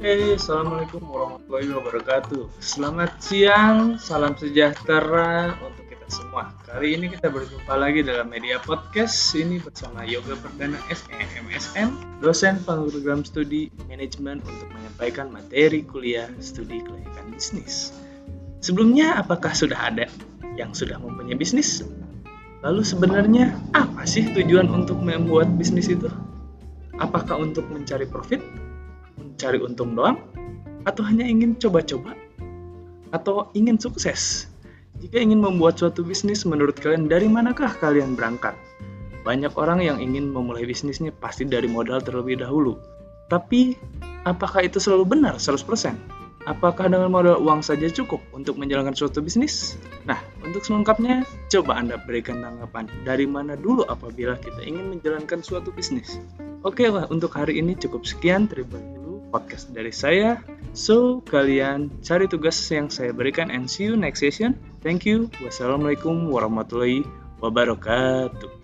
Oke, 0.00 0.32
Assalamualaikum 0.32 1.04
warahmatullahi 1.12 1.76
wabarakatuh. 1.76 2.48
Selamat 2.56 3.20
siang, 3.20 4.00
salam 4.00 4.32
sejahtera 4.32 5.52
untuk 5.60 5.92
kita 5.92 6.08
semua. 6.08 6.56
Kali 6.64 6.96
ini 6.96 7.12
kita 7.12 7.28
berjumpa 7.28 7.68
lagi 7.76 8.00
dalam 8.00 8.32
media 8.32 8.56
podcast 8.64 9.12
ini 9.36 9.60
bersama 9.60 10.00
Yoga 10.08 10.40
Perdana 10.40 10.80
SEMSM, 10.88 12.16
dosen 12.24 12.64
program 12.64 13.28
studi 13.28 13.68
manajemen 13.92 14.40
untuk 14.40 14.72
menyampaikan 14.72 15.28
materi 15.28 15.84
kuliah 15.84 16.32
studi 16.40 16.80
kelayakan 16.80 17.36
bisnis. 17.36 17.92
Sebelumnya, 18.64 19.20
apakah 19.20 19.52
sudah 19.52 19.92
ada 19.92 20.08
yang 20.56 20.72
sudah 20.72 20.96
mempunyai 20.96 21.36
bisnis? 21.36 21.84
Lalu 22.64 22.88
sebenarnya 22.88 23.52
apa 23.76 24.08
sih 24.08 24.32
tujuan 24.32 24.64
untuk 24.72 24.96
membuat 24.96 25.60
bisnis 25.60 25.92
itu? 25.92 26.08
Apakah 26.96 27.36
untuk 27.36 27.68
mencari 27.68 28.08
profit 28.08 28.40
cari 29.40 29.56
untung 29.56 29.96
doang? 29.96 30.20
Atau 30.84 31.00
hanya 31.08 31.24
ingin 31.24 31.56
coba-coba? 31.56 32.12
Atau 33.08 33.48
ingin 33.56 33.80
sukses? 33.80 34.52
Jika 35.00 35.16
ingin 35.16 35.40
membuat 35.40 35.80
suatu 35.80 36.04
bisnis, 36.04 36.44
menurut 36.44 36.76
kalian 36.76 37.08
dari 37.08 37.24
manakah 37.24 37.72
kalian 37.80 38.20
berangkat? 38.20 38.52
Banyak 39.24 39.56
orang 39.56 39.80
yang 39.80 39.96
ingin 39.96 40.28
memulai 40.28 40.68
bisnisnya 40.68 41.08
pasti 41.08 41.48
dari 41.48 41.68
modal 41.72 42.04
terlebih 42.04 42.36
dahulu. 42.44 42.76
Tapi, 43.32 43.80
apakah 44.28 44.68
itu 44.68 44.76
selalu 44.76 45.16
benar 45.16 45.40
100%? 45.40 46.20
Apakah 46.48 46.88
dengan 46.88 47.12
modal 47.12 47.36
uang 47.40 47.60
saja 47.60 47.88
cukup 47.92 48.20
untuk 48.32 48.56
menjalankan 48.56 48.96
suatu 48.96 49.20
bisnis? 49.20 49.76
Nah, 50.08 50.20
untuk 50.40 50.64
selengkapnya, 50.64 51.24
coba 51.52 51.76
Anda 51.80 52.00
berikan 52.00 52.40
tanggapan 52.40 52.88
dari 53.04 53.28
mana 53.28 53.60
dulu 53.60 53.84
apabila 53.88 54.40
kita 54.40 54.64
ingin 54.64 54.88
menjalankan 54.88 55.44
suatu 55.44 55.68
bisnis. 55.72 56.16
Oke 56.64 56.88
lah, 56.88 57.08
untuk 57.12 57.36
hari 57.36 57.60
ini 57.60 57.76
cukup 57.76 58.08
sekian. 58.08 58.48
Terima 58.48 58.76
kasih 58.76 58.99
podcast 59.30 59.70
dari 59.72 59.94
saya. 59.94 60.42
So, 60.76 61.24
kalian 61.24 62.02
cari 62.02 62.28
tugas 62.28 62.58
yang 62.68 62.92
saya 62.92 63.14
berikan 63.14 63.48
and 63.48 63.70
see 63.70 63.88
you 63.88 63.96
next 63.96 64.20
session. 64.20 64.58
Thank 64.82 65.08
you. 65.08 65.30
Wassalamualaikum 65.40 66.28
warahmatullahi 66.28 67.06
wabarakatuh. 67.40 68.59